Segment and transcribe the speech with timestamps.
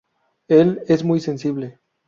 [0.47, 1.79] Él es muy sensible.